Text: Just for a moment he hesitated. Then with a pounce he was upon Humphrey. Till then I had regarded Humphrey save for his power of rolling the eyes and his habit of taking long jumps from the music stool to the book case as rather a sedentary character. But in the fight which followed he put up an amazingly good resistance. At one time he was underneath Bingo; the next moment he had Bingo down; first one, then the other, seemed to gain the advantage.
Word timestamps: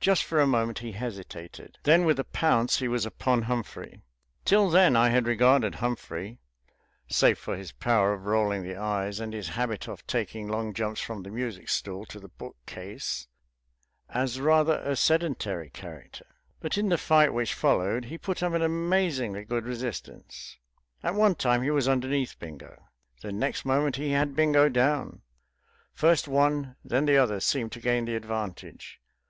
Just 0.00 0.24
for 0.24 0.38
a 0.38 0.46
moment 0.46 0.80
he 0.80 0.92
hesitated. 0.92 1.78
Then 1.84 2.04
with 2.04 2.18
a 2.18 2.24
pounce 2.24 2.80
he 2.80 2.88
was 2.88 3.06
upon 3.06 3.40
Humphrey. 3.44 4.02
Till 4.44 4.68
then 4.68 4.96
I 4.96 5.08
had 5.08 5.26
regarded 5.26 5.76
Humphrey 5.76 6.36
save 7.08 7.38
for 7.38 7.56
his 7.56 7.72
power 7.72 8.12
of 8.12 8.26
rolling 8.26 8.62
the 8.64 8.76
eyes 8.76 9.18
and 9.18 9.32
his 9.32 9.48
habit 9.48 9.88
of 9.88 10.06
taking 10.06 10.46
long 10.46 10.74
jumps 10.74 11.00
from 11.00 11.22
the 11.22 11.30
music 11.30 11.70
stool 11.70 12.04
to 12.12 12.20
the 12.20 12.28
book 12.28 12.54
case 12.66 13.28
as 14.10 14.38
rather 14.38 14.74
a 14.80 14.94
sedentary 14.94 15.70
character. 15.70 16.26
But 16.60 16.76
in 16.76 16.90
the 16.90 16.98
fight 16.98 17.32
which 17.32 17.54
followed 17.54 18.04
he 18.04 18.18
put 18.18 18.42
up 18.42 18.52
an 18.52 18.60
amazingly 18.60 19.46
good 19.46 19.64
resistance. 19.64 20.58
At 21.02 21.14
one 21.14 21.34
time 21.36 21.62
he 21.62 21.70
was 21.70 21.88
underneath 21.88 22.38
Bingo; 22.38 22.88
the 23.22 23.32
next 23.32 23.64
moment 23.64 23.96
he 23.96 24.10
had 24.10 24.36
Bingo 24.36 24.68
down; 24.68 25.22
first 25.94 26.28
one, 26.28 26.76
then 26.84 27.06
the 27.06 27.16
other, 27.16 27.40
seemed 27.40 27.72
to 27.72 27.80
gain 27.80 28.04
the 28.04 28.16
advantage. 28.16 29.00